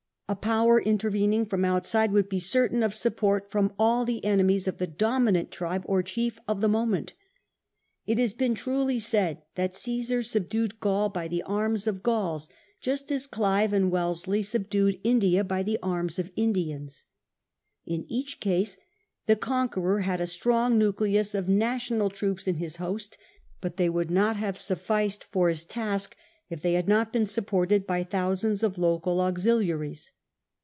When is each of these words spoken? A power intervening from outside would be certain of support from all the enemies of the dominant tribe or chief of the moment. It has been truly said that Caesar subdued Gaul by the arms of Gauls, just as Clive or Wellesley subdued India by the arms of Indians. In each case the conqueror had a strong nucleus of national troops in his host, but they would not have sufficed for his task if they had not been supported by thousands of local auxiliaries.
A 0.31 0.35
power 0.37 0.79
intervening 0.81 1.45
from 1.45 1.65
outside 1.65 2.13
would 2.13 2.29
be 2.29 2.39
certain 2.39 2.83
of 2.83 2.95
support 2.95 3.51
from 3.51 3.73
all 3.77 4.05
the 4.05 4.23
enemies 4.23 4.65
of 4.65 4.77
the 4.77 4.87
dominant 4.87 5.51
tribe 5.51 5.83
or 5.85 6.01
chief 6.01 6.39
of 6.47 6.61
the 6.61 6.69
moment. 6.69 7.13
It 8.05 8.17
has 8.17 8.31
been 8.31 8.55
truly 8.55 8.97
said 8.97 9.41
that 9.55 9.75
Caesar 9.75 10.23
subdued 10.23 10.79
Gaul 10.79 11.09
by 11.09 11.27
the 11.27 11.43
arms 11.43 11.85
of 11.85 12.01
Gauls, 12.01 12.49
just 12.79 13.11
as 13.11 13.27
Clive 13.27 13.73
or 13.73 13.85
Wellesley 13.89 14.41
subdued 14.41 15.01
India 15.03 15.43
by 15.43 15.63
the 15.63 15.77
arms 15.83 16.17
of 16.17 16.31
Indians. 16.37 17.03
In 17.85 18.05
each 18.07 18.39
case 18.39 18.77
the 19.25 19.35
conqueror 19.35 19.99
had 19.99 20.21
a 20.21 20.25
strong 20.27 20.77
nucleus 20.77 21.35
of 21.35 21.49
national 21.49 22.09
troops 22.09 22.47
in 22.47 22.55
his 22.55 22.77
host, 22.77 23.17
but 23.59 23.75
they 23.75 23.89
would 23.89 24.09
not 24.09 24.37
have 24.37 24.57
sufficed 24.57 25.25
for 25.25 25.49
his 25.49 25.65
task 25.65 26.15
if 26.49 26.61
they 26.61 26.71
had 26.75 26.87
not 26.87 27.11
been 27.11 27.25
supported 27.25 27.85
by 27.85 28.01
thousands 28.01 28.63
of 28.63 28.77
local 28.77 29.19
auxiliaries. 29.19 30.09